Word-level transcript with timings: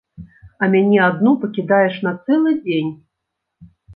А 0.61 0.69
мяне 0.75 0.97
адну 1.07 1.33
пакідаеш 1.43 1.99
на 2.09 2.13
цэлы 2.23 2.55
дзень. 2.65 2.91